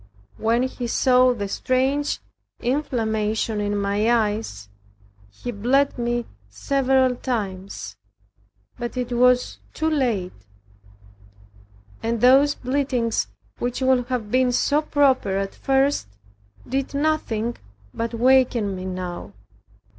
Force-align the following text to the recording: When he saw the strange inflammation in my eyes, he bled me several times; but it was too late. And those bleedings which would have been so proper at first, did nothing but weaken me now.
When 0.37 0.63
he 0.63 0.87
saw 0.87 1.35
the 1.35 1.47
strange 1.47 2.21
inflammation 2.59 3.61
in 3.61 3.77
my 3.77 4.09
eyes, 4.11 4.67
he 5.29 5.51
bled 5.51 5.95
me 5.99 6.25
several 6.49 7.15
times; 7.15 7.97
but 8.79 8.97
it 8.97 9.11
was 9.11 9.59
too 9.75 9.91
late. 9.91 10.33
And 12.01 12.19
those 12.19 12.55
bleedings 12.55 13.27
which 13.59 13.81
would 13.83 14.07
have 14.07 14.31
been 14.31 14.51
so 14.51 14.81
proper 14.81 15.37
at 15.37 15.53
first, 15.53 16.07
did 16.67 16.95
nothing 16.95 17.57
but 17.93 18.15
weaken 18.15 18.75
me 18.75 18.85
now. 18.85 19.33